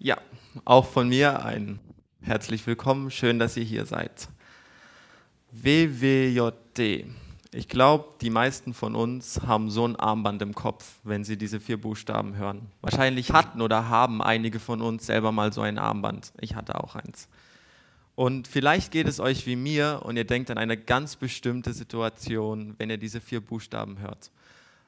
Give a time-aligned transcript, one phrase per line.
[0.00, 0.16] Ja,
[0.64, 1.80] auch von mir ein
[2.20, 3.10] herzlich willkommen.
[3.10, 4.28] Schön, dass ihr hier seid.
[5.50, 7.04] WWJD.
[7.52, 11.58] Ich glaube, die meisten von uns haben so ein Armband im Kopf, wenn sie diese
[11.58, 12.70] vier Buchstaben hören.
[12.80, 16.32] Wahrscheinlich hatten oder haben einige von uns selber mal so ein Armband.
[16.40, 17.28] Ich hatte auch eins.
[18.14, 22.76] Und vielleicht geht es euch wie mir und ihr denkt an eine ganz bestimmte Situation,
[22.78, 24.30] wenn ihr diese vier Buchstaben hört.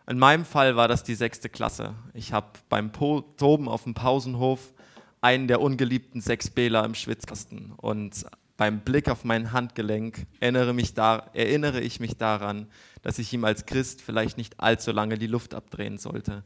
[0.08, 1.94] In meinem Fall war das die sechste Klasse.
[2.14, 4.72] Ich habe beim Toben auf dem Pausenhof
[5.20, 7.72] einen der ungeliebten sechs Bäler im Schwitzkasten.
[7.76, 8.24] Und
[8.56, 12.66] beim Blick auf mein Handgelenk erinnere, mich da, erinnere ich mich daran,
[13.02, 16.44] dass ich ihm als Christ vielleicht nicht allzu lange die Luft abdrehen sollte.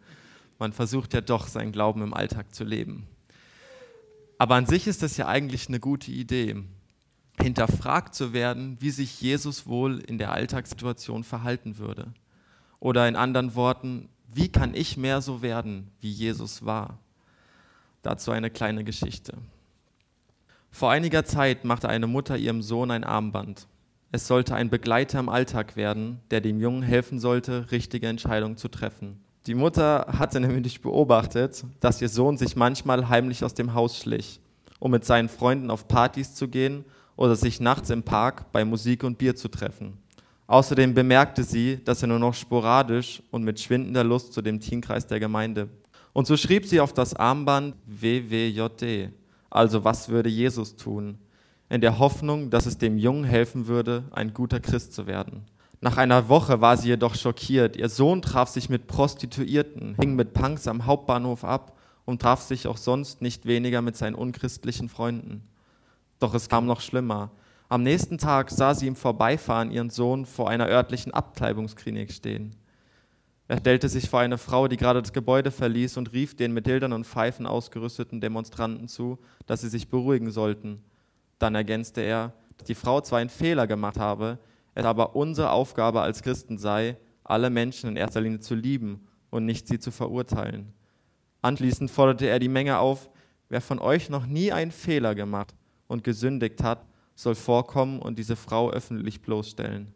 [0.58, 3.06] Man versucht ja doch, seinen Glauben im Alltag zu leben.
[4.38, 6.62] Aber an sich ist das ja eigentlich eine gute Idee,
[7.40, 12.14] hinterfragt zu werden, wie sich Jesus wohl in der Alltagssituation verhalten würde.
[12.78, 16.98] Oder in anderen Worten, wie kann ich mehr so werden, wie Jesus war?
[18.04, 19.32] Dazu eine kleine Geschichte.
[20.70, 23.66] Vor einiger Zeit machte eine Mutter ihrem Sohn ein Armband.
[24.12, 28.68] Es sollte ein Begleiter im Alltag werden, der dem Jungen helfen sollte, richtige Entscheidungen zu
[28.68, 29.20] treffen.
[29.46, 34.38] Die Mutter hatte nämlich beobachtet, dass ihr Sohn sich manchmal heimlich aus dem Haus schlich,
[34.80, 36.84] um mit seinen Freunden auf Partys zu gehen
[37.16, 39.96] oder sich nachts im Park bei Musik und Bier zu treffen.
[40.46, 45.06] Außerdem bemerkte sie, dass er nur noch sporadisch und mit schwindender Lust zu dem Teamkreis
[45.06, 45.70] der Gemeinde
[46.14, 49.10] und so schrieb sie auf das Armband WWJD,
[49.50, 51.18] also was würde Jesus tun,
[51.68, 55.44] in der Hoffnung, dass es dem Jungen helfen würde, ein guter Christ zu werden.
[55.80, 57.76] Nach einer Woche war sie jedoch schockiert.
[57.76, 62.66] Ihr Sohn traf sich mit Prostituierten, hing mit Punks am Hauptbahnhof ab und traf sich
[62.66, 65.42] auch sonst nicht weniger mit seinen unchristlichen Freunden.
[66.20, 67.32] Doch es kam noch schlimmer.
[67.68, 72.54] Am nächsten Tag sah sie im Vorbeifahren ihren Sohn vor einer örtlichen Abtreibungsklinik stehen.
[73.46, 76.66] Er stellte sich vor eine Frau, die gerade das Gebäude verließ, und rief den mit
[76.66, 80.82] Dildern und Pfeifen ausgerüsteten Demonstranten zu, dass sie sich beruhigen sollten.
[81.38, 84.38] Dann ergänzte er, dass die Frau zwar einen Fehler gemacht habe,
[84.74, 89.44] es aber unsere Aufgabe als Christen sei, alle Menschen in erster Linie zu lieben und
[89.44, 90.72] nicht sie zu verurteilen.
[91.42, 93.10] Anschließend forderte er die Menge auf,
[93.50, 95.54] wer von euch noch nie einen Fehler gemacht
[95.86, 99.92] und gesündigt hat, soll vorkommen und diese Frau öffentlich bloßstellen.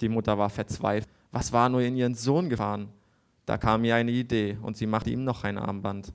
[0.00, 1.15] Die Mutter war verzweifelt.
[1.32, 2.88] Was war nur in ihren Sohn gefahren?
[3.44, 6.12] Da kam ihr eine Idee und sie machte ihm noch ein Armband.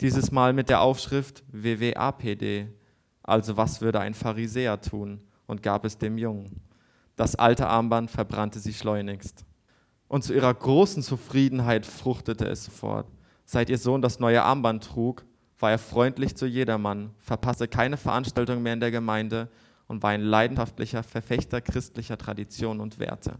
[0.00, 2.68] Dieses Mal mit der Aufschrift WWAPD,
[3.22, 6.60] also was würde ein Pharisäer tun, und gab es dem Jungen.
[7.16, 9.44] Das alte Armband verbrannte sie schleunigst.
[10.08, 13.06] Und zu ihrer großen Zufriedenheit fruchtete es sofort.
[13.44, 15.24] Seit ihr Sohn das neue Armband trug,
[15.58, 19.48] war er freundlich zu jedermann, verpasste keine Veranstaltung mehr in der Gemeinde
[19.86, 23.36] und war ein leidenschaftlicher Verfechter christlicher Tradition und Werte.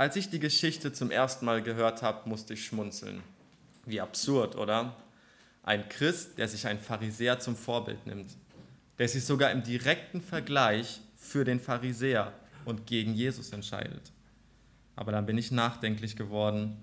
[0.00, 3.20] Als ich die Geschichte zum ersten Mal gehört habe, musste ich schmunzeln.
[3.84, 4.96] Wie absurd, oder?
[5.62, 8.30] Ein Christ, der sich ein Pharisäer zum Vorbild nimmt,
[8.98, 12.32] der sich sogar im direkten Vergleich für den Pharisäer
[12.64, 14.10] und gegen Jesus entscheidet.
[14.96, 16.78] Aber dann bin ich nachdenklich geworden.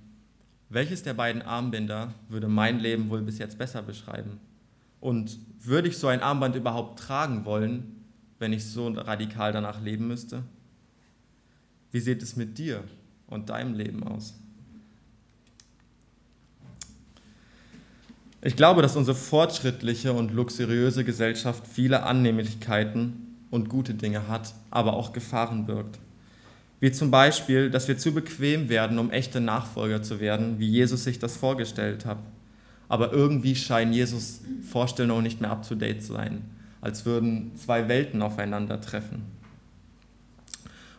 [0.69, 4.39] Welches der beiden Armbinder würde mein Leben wohl bis jetzt besser beschreiben?
[4.99, 8.05] Und würde ich so ein Armband überhaupt tragen wollen,
[8.37, 10.43] wenn ich so radikal danach leben müsste?
[11.89, 12.83] Wie sieht es mit dir
[13.27, 14.33] und deinem Leben aus?
[18.41, 24.93] Ich glaube, dass unsere fortschrittliche und luxuriöse Gesellschaft viele Annehmlichkeiten und gute Dinge hat, aber
[24.93, 25.99] auch Gefahren birgt.
[26.79, 31.03] Wie zum Beispiel, dass wir zu bequem werden, um echte Nachfolger zu werden, wie Jesus
[31.03, 32.19] sich das vorgestellt hat.
[32.87, 36.45] Aber irgendwie scheinen Jesus Vorstellungen nicht mehr up-to-date zu sein,
[36.79, 39.36] als würden zwei Welten aufeinandertreffen.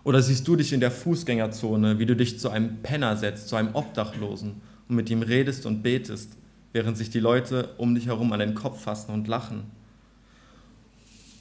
[0.09, 3.57] Oder siehst du dich in der Fußgängerzone, wie du dich zu einem Penner setzt, zu
[3.57, 6.31] einem Obdachlosen und mit ihm redest und betest,
[6.73, 9.65] während sich die Leute um dich herum an den Kopf fassen und lachen?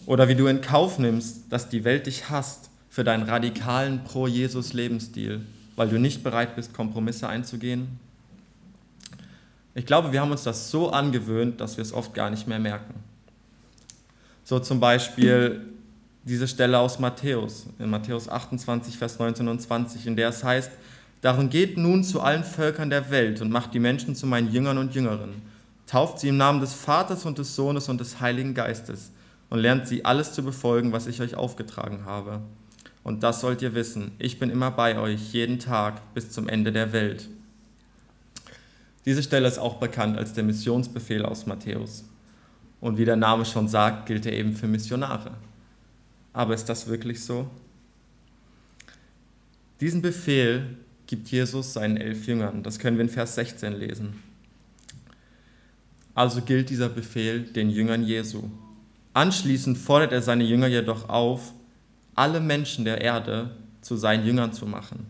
[0.06, 5.40] Oder wie du in Kauf nimmst, dass die Welt dich hasst für deinen radikalen Pro-Jesus-Lebensstil,
[5.78, 7.88] weil du nicht bereit bist, Kompromisse einzugehen?
[9.76, 12.60] Ich glaube, wir haben uns das so angewöhnt, dass wir es oft gar nicht mehr
[12.60, 12.96] merken.
[14.44, 15.62] So zum Beispiel
[16.28, 20.72] diese Stelle aus Matthäus, in Matthäus 28, Vers 19 und 20, in der es heißt,
[21.22, 24.78] Darum geht nun zu allen Völkern der Welt und macht die Menschen zu meinen Jüngern
[24.78, 25.42] und Jüngerinnen.
[25.88, 29.12] Tauft sie im Namen des Vaters und des Sohnes und des Heiligen Geistes
[29.50, 32.42] und lernt sie alles zu befolgen, was ich euch aufgetragen habe.
[33.04, 36.72] Und das sollt ihr wissen, ich bin immer bei euch, jeden Tag bis zum Ende
[36.72, 37.28] der Welt.
[39.06, 42.04] Diese Stelle ist auch bekannt als der Missionsbefehl aus Matthäus.
[42.82, 45.32] Und wie der Name schon sagt, gilt er eben für Missionare.
[46.38, 47.50] Aber ist das wirklich so?
[49.82, 52.62] Diesen Befehl gibt Jesus seinen elf Jüngern.
[52.62, 54.22] Das können wir in Vers 16 lesen.
[56.14, 58.44] Also gilt dieser Befehl den Jüngern Jesu.
[59.16, 61.54] Anschließend fordert er seine Jünger jedoch auf,
[62.14, 63.50] alle Menschen der Erde
[63.82, 65.08] zu seinen Jüngern zu machen.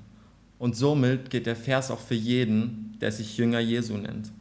[0.59, 4.31] Und somit geht der Vers auch für jeden, der sich Jünger Jesu nennt.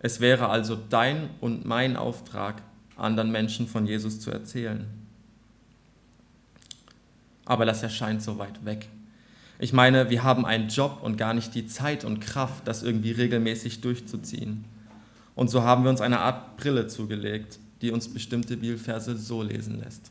[0.00, 2.62] Es wäre also dein und mein Auftrag,
[2.96, 5.03] anderen Menschen von Jesus zu erzählen.
[7.44, 8.88] Aber das erscheint so weit weg.
[9.58, 13.12] Ich meine, wir haben einen Job und gar nicht die Zeit und Kraft, das irgendwie
[13.12, 14.64] regelmäßig durchzuziehen.
[15.34, 19.80] Und so haben wir uns eine Art Brille zugelegt, die uns bestimmte Bibelverse so lesen
[19.80, 20.10] lässt.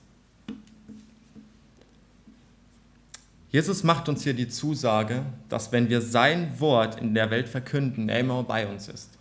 [3.51, 8.09] Jesus macht uns hier die Zusage, dass wenn wir sein Wort in der Welt verkünden,
[8.09, 9.11] er immer bei uns ist.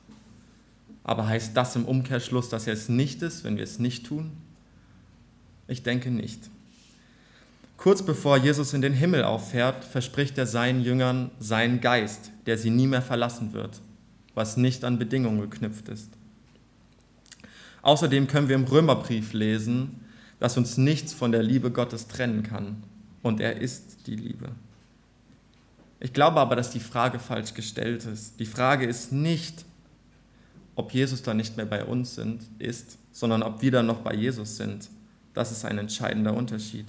[1.05, 4.33] Aber heißt das im Umkehrschluss, dass er es nicht ist, wenn wir es nicht tun?
[5.69, 6.49] Ich denke nicht.
[7.83, 12.71] Kurz bevor Jesus in den Himmel auffährt, verspricht er seinen Jüngern seinen Geist, der sie
[12.71, 13.81] nie mehr verlassen wird,
[14.37, 16.09] was nicht an Bedingungen geknüpft ist.
[17.83, 20.05] Außerdem können wir im Römerbrief lesen,
[20.39, 22.85] dass uns nichts von der Liebe Gottes trennen kann.
[23.21, 24.51] Und er ist die Liebe.
[25.99, 28.39] Ich glaube aber, dass die Frage falsch gestellt ist.
[28.39, 29.65] Die Frage ist nicht,
[30.77, 34.15] ob Jesus dann nicht mehr bei uns sind, ist, sondern ob wir dann noch bei
[34.15, 34.89] Jesus sind.
[35.35, 36.87] Das ist ein entscheidender Unterschied.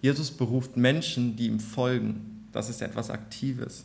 [0.00, 2.46] Jesus beruft Menschen, die ihm folgen.
[2.52, 3.84] Das ist etwas Aktives.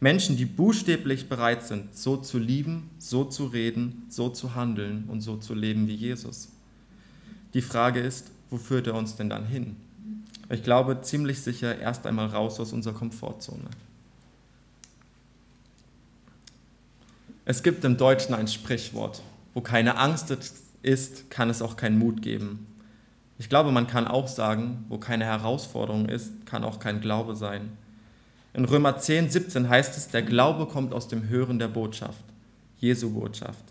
[0.00, 5.20] Menschen, die buchstäblich bereit sind, so zu lieben, so zu reden, so zu handeln und
[5.20, 6.48] so zu leben wie Jesus.
[7.54, 9.76] Die Frage ist, wo führt er uns denn dann hin?
[10.50, 13.70] Ich glaube ziemlich sicher erst einmal raus aus unserer Komfortzone.
[17.44, 19.22] Es gibt im Deutschen ein Sprichwort,
[19.54, 20.36] wo keine Angst
[20.82, 22.66] ist, kann es auch keinen Mut geben.
[23.38, 27.76] Ich glaube, man kann auch sagen, wo keine Herausforderung ist, kann auch kein Glaube sein.
[28.54, 32.24] In Römer 10, 17 heißt es, der Glaube kommt aus dem Hören der Botschaft,
[32.78, 33.64] Jesu Botschaft.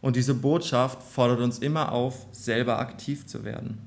[0.00, 3.78] Und diese Botschaft fordert uns immer auf, selber aktiv zu werden.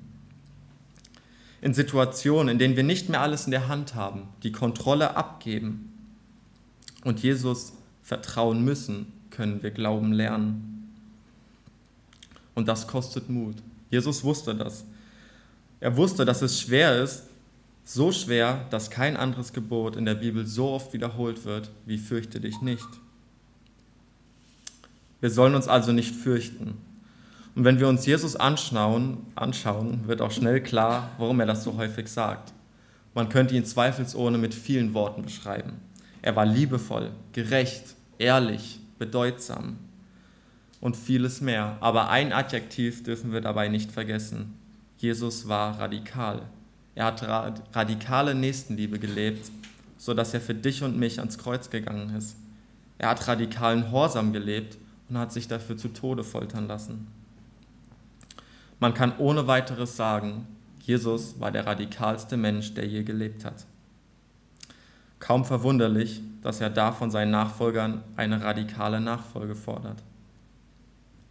[1.62, 5.94] In Situationen, in denen wir nicht mehr alles in der Hand haben, die Kontrolle abgeben
[7.04, 7.74] und Jesus
[8.04, 10.94] vertrauen müssen, können wir Glauben lernen.
[12.56, 13.56] Und das kostet Mut.
[13.90, 14.86] Jesus wusste das.
[15.80, 17.24] Er wusste, dass es schwer ist,
[17.84, 22.40] so schwer, dass kein anderes Gebot in der Bibel so oft wiederholt wird, wie fürchte
[22.40, 22.88] dich nicht.
[25.22, 26.78] Wir sollen uns also nicht fürchten.
[27.56, 31.78] Und wenn wir uns Jesus anschauen, anschauen, wird auch schnell klar, warum er das so
[31.78, 32.54] häufig sagt.
[33.16, 35.74] Man könnte ihn zweifelsohne mit vielen Worten beschreiben.
[36.22, 39.78] Er war liebevoll, gerecht, ehrlich, bedeutsam
[40.82, 41.78] und vieles mehr.
[41.80, 44.57] Aber ein Adjektiv dürfen wir dabei nicht vergessen.
[44.98, 46.42] Jesus war radikal.
[46.96, 47.22] Er hat
[47.76, 49.52] radikale Nächstenliebe gelebt,
[49.98, 52.36] sodass er für dich und mich ans Kreuz gegangen ist.
[52.98, 54.78] Er hat radikalen Horsam gelebt
[55.08, 57.08] und hat sich dafür zu Tode foltern lassen.
[58.80, 60.48] Man kann ohne weiteres sagen,
[60.82, 63.66] Jesus war der radikalste Mensch, der je gelebt hat.
[65.20, 70.02] Kaum verwunderlich, dass er da von seinen Nachfolgern eine radikale Nachfolge fordert.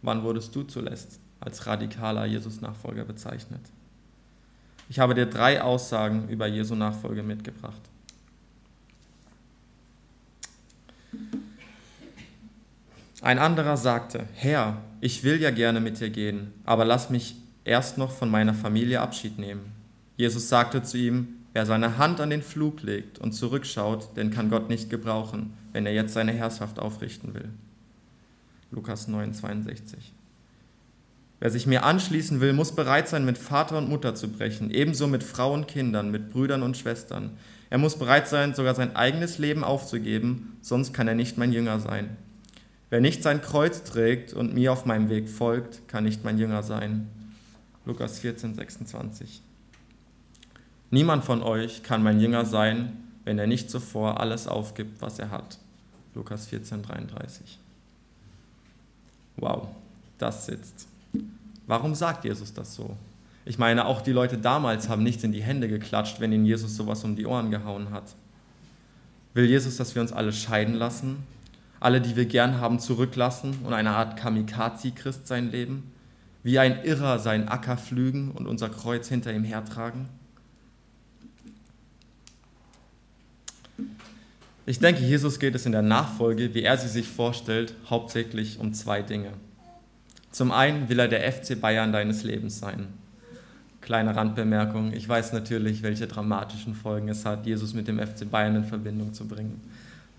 [0.01, 3.61] Wann wurdest du zuletzt als radikaler Jesus-Nachfolger bezeichnet?
[4.89, 7.81] Ich habe dir drei Aussagen über Jesu Nachfolge mitgebracht.
[13.21, 17.97] Ein anderer sagte, Herr, ich will ja gerne mit dir gehen, aber lass mich erst
[17.97, 19.73] noch von meiner Familie Abschied nehmen.
[20.15, 24.49] Jesus sagte zu ihm, wer seine Hand an den Flug legt und zurückschaut, den kann
[24.49, 27.49] Gott nicht gebrauchen, wenn er jetzt seine Herrschaft aufrichten will.
[28.71, 30.13] Lukas 9, 62.
[31.39, 35.07] Wer sich mir anschließen will, muss bereit sein, mit Vater und Mutter zu brechen, ebenso
[35.07, 37.37] mit Frau und Kindern, mit Brüdern und Schwestern.
[37.69, 41.79] Er muss bereit sein, sogar sein eigenes Leben aufzugeben, sonst kann er nicht mein Jünger
[41.79, 42.17] sein.
[42.89, 46.63] Wer nicht sein Kreuz trägt und mir auf meinem Weg folgt, kann nicht mein Jünger
[46.63, 47.07] sein.
[47.85, 49.41] Lukas 14, 26.
[50.89, 52.93] Niemand von euch kann mein Jünger sein,
[53.25, 55.57] wenn er nicht zuvor alles aufgibt, was er hat.
[56.15, 57.59] Lukas 14, 33.
[59.35, 59.67] Wow,
[60.17, 60.87] das sitzt.
[61.67, 62.95] Warum sagt Jesus das so?
[63.45, 66.75] Ich meine, auch die Leute damals haben nicht in die Hände geklatscht, wenn ihnen Jesus
[66.75, 68.15] sowas um die Ohren gehauen hat.
[69.33, 71.17] Will Jesus, dass wir uns alle scheiden lassen?
[71.79, 75.91] Alle, die wir gern haben, zurücklassen und eine Art Kamikaze-Christ sein leben?
[76.43, 80.09] Wie ein Irrer seinen Acker pflügen und unser Kreuz hinter ihm hertragen?
[84.65, 88.73] Ich denke, Jesus geht es in der Nachfolge, wie er sie sich vorstellt, hauptsächlich um
[88.73, 89.31] zwei Dinge.
[90.37, 92.89] Zum einen will er der FC Bayern deines Lebens sein.
[93.81, 98.57] Kleine Randbemerkung, ich weiß natürlich, welche dramatischen Folgen es hat, Jesus mit dem FC Bayern
[98.57, 99.59] in Verbindung zu bringen.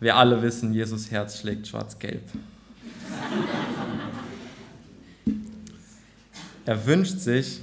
[0.00, 2.22] Wir alle wissen, Jesus Herz schlägt schwarz-gelb.
[6.66, 7.60] Er wünscht sich,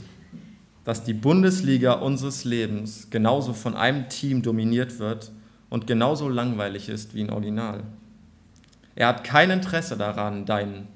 [0.85, 5.29] dass die Bundesliga unseres Lebens genauso von einem Team dominiert wird
[5.69, 7.83] und genauso langweilig ist wie ein Original.
[8.95, 10.87] Er hat kein Interesse daran, dein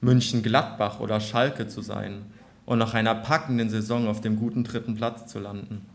[0.00, 2.22] München-Gladbach oder Schalke zu sein
[2.66, 5.86] und nach einer packenden Saison auf dem guten dritten Platz zu landen.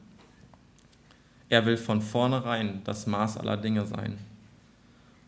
[1.50, 4.18] Er will von vornherein das Maß aller Dinge sein.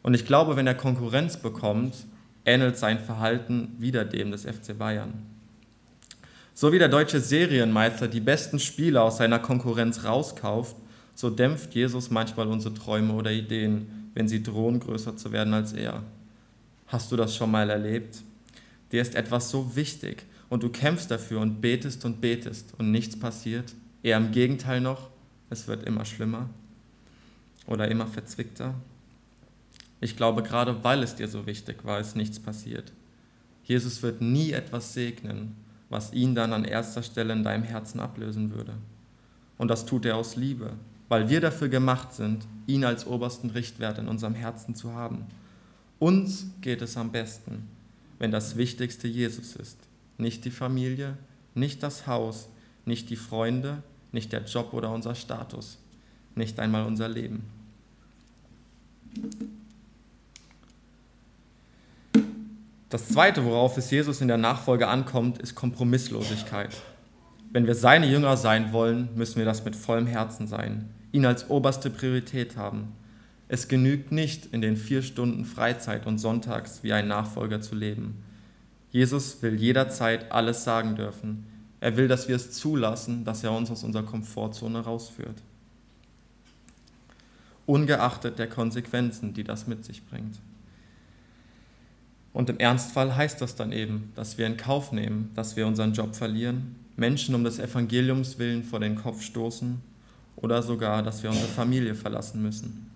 [0.01, 1.96] Und ich glaube, wenn er Konkurrenz bekommt,
[2.46, 5.13] ähnelt sein Verhalten wieder dem des FC Bayern.
[6.53, 10.75] So wie der deutsche Serienmeister die besten Spieler aus seiner Konkurrenz rauskauft,
[11.13, 15.74] so dämpft Jesus manchmal unsere Träume oder Ideen, wenn sie drohen, größer zu werden als
[15.74, 16.01] er.
[16.88, 18.20] Hast du das schon mal erlebt?
[18.96, 23.20] Dir ist etwas so wichtig und du kämpfst dafür und betest und betest und nichts
[23.20, 23.74] passiert.
[24.04, 25.10] Eher im Gegenteil noch,
[25.50, 26.50] es wird immer schlimmer
[27.68, 28.74] oder immer verzwickter.
[30.00, 32.94] Ich glaube, gerade weil es dir so wichtig war, ist nichts passiert.
[33.66, 35.58] Jesus wird nie etwas segnen,
[35.90, 38.75] was ihn dann an erster Stelle in deinem Herzen ablösen würde.
[39.58, 40.72] Und das tut er aus Liebe,
[41.10, 45.25] weil wir dafür gemacht sind, ihn als obersten Richtwert in unserem Herzen zu haben.
[46.00, 47.75] Uns geht es am besten,
[48.19, 49.77] wenn das Wichtigste Jesus ist.
[50.17, 51.17] Nicht die Familie,
[51.53, 52.48] nicht das Haus,
[52.86, 55.77] nicht die Freunde, nicht der Job oder unser Status,
[56.36, 57.43] nicht einmal unser Leben.
[62.89, 66.75] Das Zweite, worauf es Jesus in der Nachfolge ankommt, ist Kompromisslosigkeit.
[67.51, 71.50] Wenn wir seine Jünger sein wollen, müssen wir das mit vollem Herzen sein, ihn als
[71.50, 72.93] oberste Priorität haben.
[73.48, 78.24] Es genügt nicht, in den vier Stunden Freizeit und Sonntags wie ein Nachfolger zu leben.
[78.92, 81.46] Jesus will jederzeit alles sagen dürfen.
[81.80, 85.42] Er will, dass wir es zulassen, dass er uns aus unserer Komfortzone rausführt.
[87.68, 90.40] Ungeachtet der Konsequenzen, die das mit sich bringt.
[92.34, 95.94] Und im Ernstfall heißt das dann eben, dass wir in Kauf nehmen, dass wir unseren
[95.94, 99.82] Job verlieren, Menschen um des Evangeliums willen vor den Kopf stoßen
[100.36, 102.95] oder sogar, dass wir unsere Familie verlassen müssen.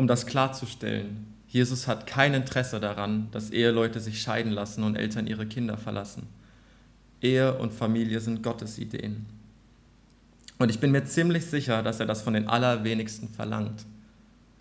[0.00, 5.26] Um das klarzustellen, Jesus hat kein Interesse daran, dass Eheleute sich scheiden lassen und Eltern
[5.26, 6.22] ihre Kinder verlassen.
[7.20, 9.26] Ehe und Familie sind Gottes Ideen.
[10.56, 13.84] Und ich bin mir ziemlich sicher, dass er das von den allerwenigsten verlangt.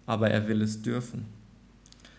[0.05, 1.25] Aber er will es dürfen.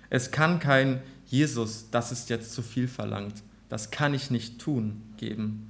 [0.09, 5.03] Es kann kein Jesus, das ist jetzt zu viel verlangt, das kann ich nicht tun,
[5.19, 5.69] geben.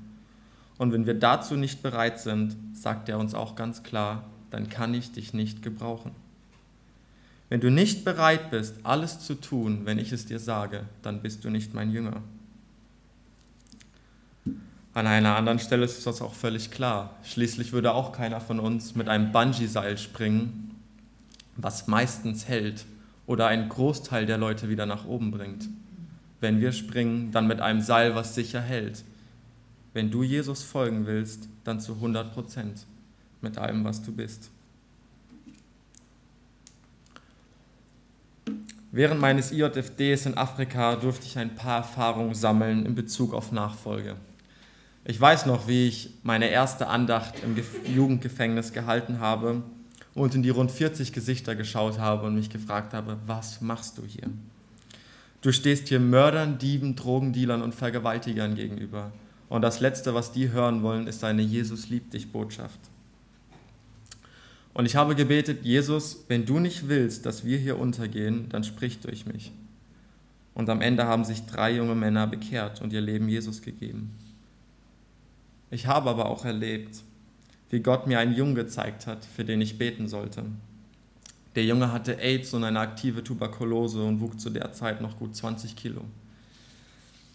[0.79, 4.95] Und wenn wir dazu nicht bereit sind, sagt er uns auch ganz klar, dann kann
[4.95, 6.13] ich dich nicht gebrauchen.
[7.51, 11.45] Wenn du nicht bereit bist, alles zu tun, wenn ich es dir sage, dann bist
[11.45, 12.23] du nicht mein Jünger.
[14.95, 17.17] An einer anderen Stelle ist das auch völlig klar.
[17.25, 20.77] Schließlich würde auch keiner von uns mit einem Bungee-Seil springen,
[21.57, 22.87] was meistens hält
[23.27, 25.69] oder einen Großteil der Leute wieder nach oben bringt.
[26.41, 29.05] Wenn wir springen, dann mit einem Seil, was sicher hält.
[29.93, 32.87] Wenn du Jesus folgen willst, dann zu 100 Prozent
[33.41, 34.51] mit allem, was du bist.
[38.93, 44.17] Während meines IJFDs in Afrika durfte ich ein paar Erfahrungen sammeln in Bezug auf Nachfolge.
[45.05, 47.57] Ich weiß noch, wie ich meine erste Andacht im
[47.95, 49.63] Jugendgefängnis gehalten habe
[50.15, 54.03] und in die rund 40 Gesichter geschaut habe und mich gefragt habe, was machst du
[54.05, 54.29] hier?
[55.41, 59.13] Du stehst hier Mördern, Dieben, Drogendealern und Vergewaltigern gegenüber.
[59.49, 62.81] Und das Letzte, was die hören wollen, ist eine Jesus liebt dich Botschaft.
[64.73, 69.01] Und ich habe gebetet, Jesus, wenn du nicht willst, dass wir hier untergehen, dann sprich
[69.01, 69.53] durch mich.
[70.55, 74.15] Und am Ende haben sich drei junge Männer bekehrt und ihr Leben Jesus gegeben.
[75.71, 77.03] Ich habe aber auch erlebt,
[77.71, 80.45] wie Gott mir einen Jungen gezeigt hat, für den ich beten sollte.
[81.55, 85.35] Der Junge hatte AIDS und eine aktive Tuberkulose und wog zu der Zeit noch gut
[85.35, 86.03] 20 Kilo.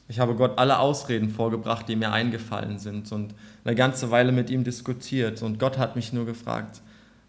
[0.07, 4.49] Ich habe Gott alle Ausreden vorgebracht, die mir eingefallen sind und eine ganze Weile mit
[4.49, 5.41] ihm diskutiert.
[5.41, 6.81] Und Gott hat mich nur gefragt,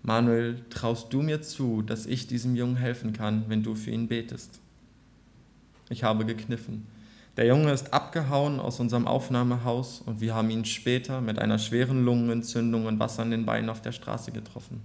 [0.06, 4.06] Manuel, traust du mir zu, dass ich diesem Jungen helfen kann, wenn du für ihn
[4.06, 4.60] betest?
[5.90, 6.86] Ich habe gekniffen.
[7.36, 12.04] Der Junge ist abgehauen aus unserem Aufnahmehaus und wir haben ihn später mit einer schweren
[12.04, 14.80] Lungenentzündung und Wasser in den Beinen auf der Straße getroffen.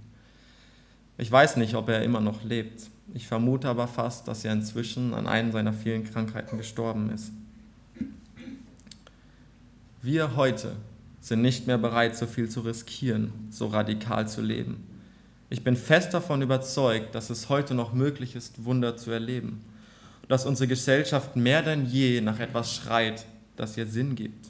[1.18, 2.90] Ich weiß nicht, ob er immer noch lebt.
[3.14, 7.30] Ich vermute aber fast, dass er inzwischen an einer seiner vielen Krankheiten gestorben ist.
[10.02, 10.74] Wir heute
[11.20, 14.91] sind nicht mehr bereit, so viel zu riskieren, so radikal zu leben.
[15.52, 19.60] Ich bin fest davon überzeugt, dass es heute noch möglich ist, Wunder zu erleben
[20.32, 24.48] dass unsere Gesellschaft mehr denn je nach etwas schreit, das ihr Sinn gibt.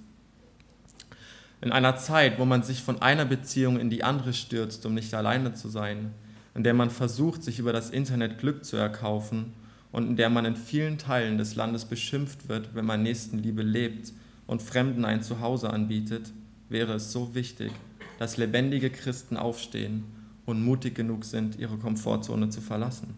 [1.60, 5.12] In einer Zeit, wo man sich von einer Beziehung in die andere stürzt, um nicht
[5.12, 6.12] alleine zu sein,
[6.54, 9.54] in der man versucht, sich über das Internet Glück zu erkaufen
[9.90, 14.12] und in der man in vielen Teilen des Landes beschimpft wird, wenn man Nächstenliebe lebt
[14.46, 16.30] und Fremden ein Zuhause anbietet,
[16.68, 17.72] wäre es so wichtig,
[18.20, 20.21] dass lebendige Christen aufstehen
[20.52, 23.14] und mutig genug sind, ihre Komfortzone zu verlassen.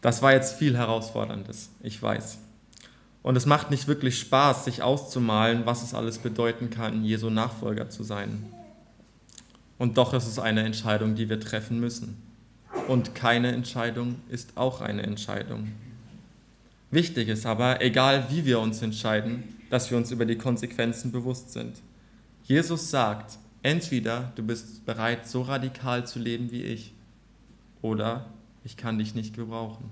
[0.00, 2.38] Das war jetzt viel Herausforderndes, ich weiß.
[3.22, 7.88] Und es macht nicht wirklich Spaß, sich auszumalen, was es alles bedeuten kann, Jesu Nachfolger
[7.90, 8.44] zu sein.
[9.78, 12.16] Und doch ist es eine Entscheidung, die wir treffen müssen.
[12.88, 15.68] Und keine Entscheidung ist auch eine Entscheidung.
[16.90, 21.52] Wichtig ist aber, egal wie wir uns entscheiden, dass wir uns über die Konsequenzen bewusst
[21.52, 21.76] sind.
[22.52, 26.92] Jesus sagt, entweder du bist bereit, so radikal zu leben wie ich,
[27.80, 28.26] oder
[28.62, 29.88] ich kann dich nicht gebrauchen.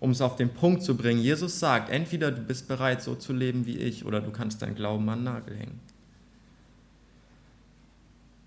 [0.00, 3.32] Um es auf den Punkt zu bringen, Jesus sagt, entweder du bist bereit, so zu
[3.32, 5.78] leben wie ich, oder du kannst deinen Glauben an Nagel hängen.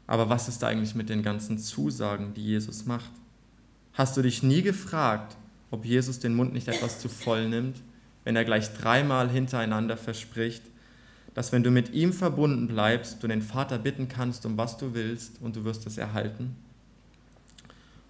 [0.05, 3.11] Aber was ist eigentlich mit den ganzen Zusagen, die Jesus macht?
[3.93, 5.37] Hast du dich nie gefragt,
[5.69, 7.77] ob Jesus den Mund nicht etwas zu voll nimmt,
[8.25, 10.63] wenn er gleich dreimal hintereinander verspricht,
[11.33, 14.93] dass wenn du mit ihm verbunden bleibst, du den Vater bitten kannst, um was du
[14.93, 16.55] willst, und du wirst es erhalten?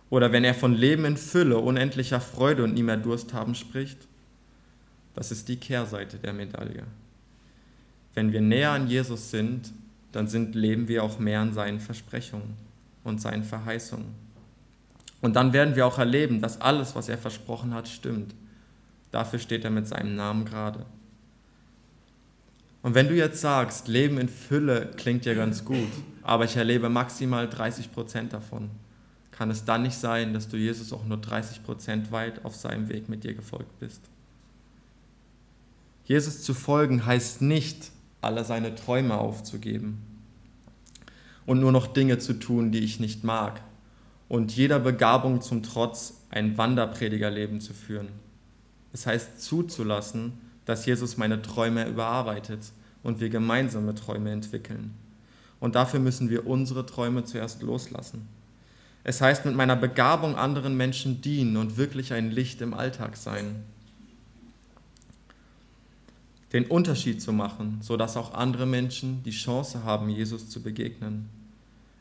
[0.10, 3.98] Oder wenn er von Leben in Fülle, unendlicher Freude und nie mehr Durst haben spricht?
[5.13, 6.84] Das ist die Kehrseite der Medaille.
[8.13, 9.72] Wenn wir näher an Jesus sind,
[10.12, 12.56] dann sind, leben wir auch mehr an seinen Versprechungen
[13.04, 14.13] und seinen Verheißungen.
[15.22, 18.34] Und dann werden wir auch erleben, dass alles, was er versprochen hat, stimmt.
[19.12, 20.86] Dafür steht er mit seinem Namen gerade.
[22.84, 25.90] Und wenn du jetzt sagst, Leben in Fülle klingt ja ganz gut,
[26.24, 28.72] aber ich erlebe maximal 30 Prozent davon,
[29.32, 32.90] kann es dann nicht sein, dass du Jesus auch nur 30 Prozent weit auf seinem
[32.90, 34.02] Weg mit dir gefolgt bist.
[36.06, 40.00] Jesus zu folgen heißt nicht, alle seine Träume aufzugeben
[41.46, 43.62] und nur noch Dinge zu tun, die ich nicht mag
[44.28, 48.10] und jeder Begabung zum Trotz ein Wanderpredigerleben zu führen.
[48.94, 50.34] Es heißt zuzulassen,
[50.66, 52.60] dass Jesus meine Träume überarbeitet
[53.03, 54.94] und wir gemeinsame Träume entwickeln.
[55.59, 58.27] Und dafür müssen wir unsere Träume zuerst loslassen.
[59.03, 63.64] Es heißt mit meiner Begabung anderen Menschen dienen und wirklich ein Licht im Alltag sein.
[66.53, 71.29] Den Unterschied zu machen, sodass auch andere Menschen die Chance haben, Jesus zu begegnen.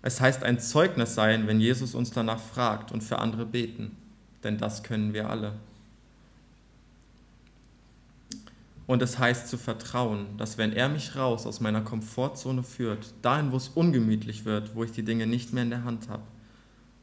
[0.03, 3.97] Es heißt ein Zeugnis sein, wenn Jesus uns danach fragt und für andere beten,
[4.43, 5.53] denn das können wir alle.
[8.91, 13.53] Und es heißt zu vertrauen, dass wenn er mich raus aus meiner Komfortzone führt, dahin,
[13.53, 16.25] wo es ungemütlich wird, wo ich die Dinge nicht mehr in der Hand habe,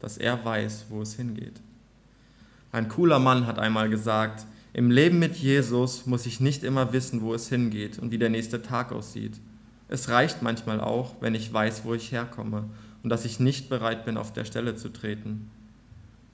[0.02, 1.62] dass er weiß, wo es hingeht.
[2.74, 7.22] Ein cooler Mann hat einmal gesagt, im Leben mit Jesus muss ich nicht immer wissen,
[7.22, 9.40] wo es hingeht und wie der nächste Tag aussieht.
[9.88, 12.66] Es reicht manchmal auch, wenn ich weiß, wo ich herkomme
[13.02, 15.50] und dass ich nicht bereit bin, auf der Stelle zu treten.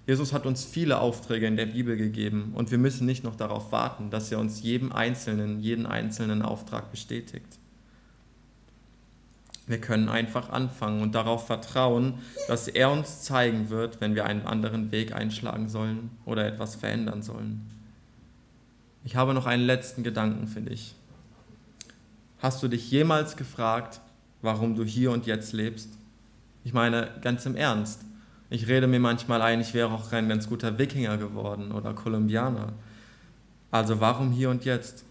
[0.06, 3.72] Jesus hat uns viele Aufträge in der Bibel gegeben und wir müssen nicht noch darauf
[3.72, 7.60] warten, dass er uns jedem einzelnen, jeden einzelnen Auftrag bestätigt.
[9.66, 12.16] Wir können einfach anfangen und darauf vertrauen,
[12.50, 17.24] dass er uns zeigen wird, wenn wir einen anderen Weg einschlagen sollen oder etwas verändern
[17.24, 17.70] sollen.
[19.06, 20.96] Ich habe noch einen letzten Gedanken für dich.
[22.40, 24.02] Hast du dich jemals gefragt,
[24.42, 25.90] warum du hier und jetzt lebst?
[26.66, 28.02] Ich meine, ganz im Ernst.
[28.54, 32.74] Ich rede mir manchmal ein, ich wäre auch ein ganz guter Wikinger geworden oder Kolumbianer.
[33.72, 35.04] Also warum hier und jetzt?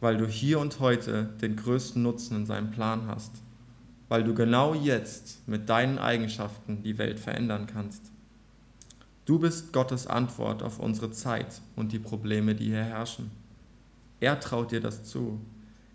[0.00, 3.32] weil du hier und heute den größten Nutzen in seinem Plan hast,
[4.08, 8.02] weil du genau jetzt mit deinen Eigenschaften die Welt verändern kannst.
[9.24, 13.30] Du bist Gottes Antwort auf unsere Zeit und die Probleme, die hier herrschen.
[14.20, 15.40] Er traut dir das zu.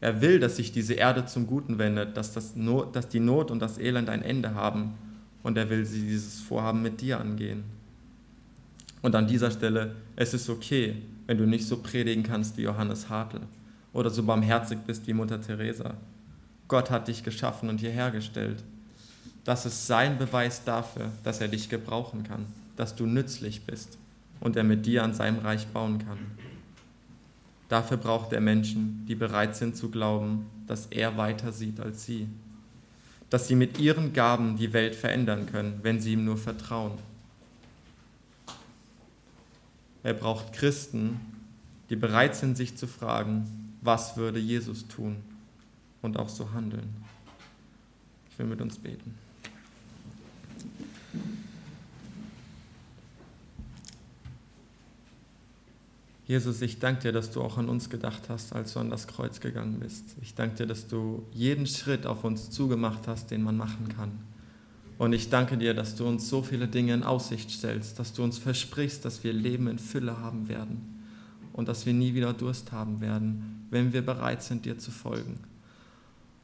[0.03, 3.51] Er will, dass sich diese Erde zum Guten wendet, dass, das Not, dass die Not
[3.51, 4.95] und das Elend ein Ende haben
[5.43, 7.63] und er will dieses Vorhaben mit dir angehen.
[9.01, 13.07] Und an dieser Stelle, es ist okay, wenn du nicht so predigen kannst wie Johannes
[13.07, 13.39] Hartl
[13.93, 15.93] oder so barmherzig bist wie Mutter Teresa.
[16.67, 18.61] Gott hat dich geschaffen und hierher gestellt.
[19.45, 23.97] Das ist sein Beweis dafür, dass er dich gebrauchen kann, dass du nützlich bist
[24.41, 26.17] und er mit dir an seinem Reich bauen kann.
[27.73, 32.27] Dafür braucht er Menschen, die bereit sind zu glauben, dass er weiter sieht als sie,
[33.31, 36.99] dass sie mit ihren Gaben die Welt verändern können, wenn sie ihm nur vertrauen.
[40.03, 41.19] Er braucht Christen,
[41.89, 45.15] die bereit sind, sich zu fragen, was würde Jesus tun
[46.03, 46.93] und auch so handeln.
[48.29, 49.15] Ich will mit uns beten.
[56.25, 59.07] Jesus, ich danke dir, dass du auch an uns gedacht hast, als du an das
[59.07, 60.15] Kreuz gegangen bist.
[60.21, 64.11] Ich danke dir, dass du jeden Schritt auf uns zugemacht hast, den man machen kann.
[64.97, 68.23] Und ich danke dir, dass du uns so viele Dinge in Aussicht stellst, dass du
[68.23, 71.03] uns versprichst, dass wir Leben in Fülle haben werden
[71.51, 75.39] und dass wir nie wieder Durst haben werden, wenn wir bereit sind, dir zu folgen.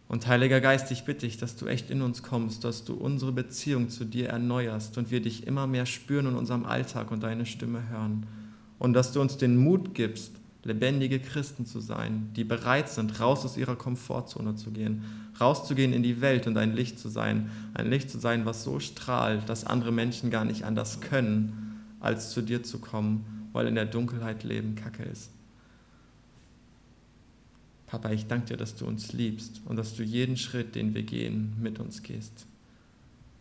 [0.09, 3.31] Und Heiliger Geist, ich bitte dich, dass du echt in uns kommst, dass du unsere
[3.31, 7.45] Beziehung zu dir erneuerst und wir dich immer mehr spüren in unserem Alltag und deine
[7.45, 8.25] Stimme hören.
[8.79, 10.31] Und dass du uns den Mut gibst,
[10.63, 15.03] lebendige Christen zu sein, die bereit sind, raus aus ihrer Komfortzone zu gehen,
[15.39, 17.49] rauszugehen in die Welt und ein Licht zu sein.
[17.73, 22.31] Ein Licht zu sein, was so strahlt, dass andere Menschen gar nicht anders können, als
[22.31, 25.31] zu dir zu kommen, weil in der Dunkelheit Leben Kacke ist.
[27.87, 31.03] Papa, ich danke dir, dass du uns liebst und dass du jeden Schritt, den wir
[31.03, 32.45] gehen, mit uns gehst.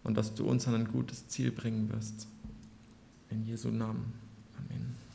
[0.04, 2.26] Und dass du uns an ein gutes Ziel bringen wirst.
[3.30, 4.14] In Jesu Namen.
[4.56, 5.07] Amen.